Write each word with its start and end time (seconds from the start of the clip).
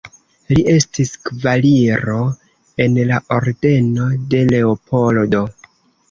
Li 0.51 0.55
estis 0.75 1.09
kavaliro 1.25 2.15
en 2.85 2.97
la 3.09 3.19
Ordeno 3.35 4.07
de 4.31 4.41
Leopoldo. 4.53 5.43